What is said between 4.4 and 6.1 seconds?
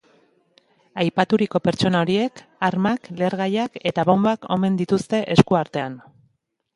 omen dituzte esku artean.